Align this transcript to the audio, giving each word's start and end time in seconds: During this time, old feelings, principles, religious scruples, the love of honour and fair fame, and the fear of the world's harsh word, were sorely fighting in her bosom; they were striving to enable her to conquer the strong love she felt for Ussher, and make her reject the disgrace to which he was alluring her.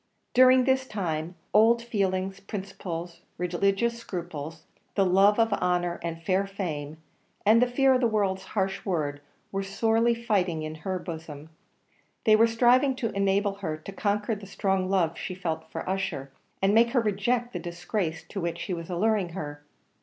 During 0.33 0.63
this 0.63 0.87
time, 0.87 1.35
old 1.53 1.83
feelings, 1.83 2.39
principles, 2.39 3.21
religious 3.37 3.99
scruples, 3.99 4.63
the 4.95 5.05
love 5.05 5.37
of 5.37 5.53
honour 5.53 5.99
and 6.01 6.23
fair 6.23 6.47
fame, 6.47 6.97
and 7.45 7.61
the 7.61 7.67
fear 7.69 7.93
of 7.93 8.01
the 8.01 8.07
world's 8.07 8.43
harsh 8.57 8.83
word, 8.83 9.21
were 9.51 9.61
sorely 9.61 10.15
fighting 10.15 10.63
in 10.63 10.73
her 10.81 10.97
bosom; 10.97 11.51
they 12.23 12.35
were 12.35 12.47
striving 12.47 12.95
to 12.95 13.11
enable 13.11 13.57
her 13.61 13.77
to 13.77 13.91
conquer 13.91 14.33
the 14.33 14.47
strong 14.47 14.89
love 14.89 15.19
she 15.19 15.35
felt 15.35 15.69
for 15.69 15.87
Ussher, 15.87 16.31
and 16.63 16.73
make 16.73 16.93
her 16.93 16.99
reject 17.01 17.53
the 17.53 17.59
disgrace 17.59 18.23
to 18.29 18.41
which 18.41 18.63
he 18.63 18.73
was 18.73 18.89
alluring 18.89 19.29
her. 19.33 19.61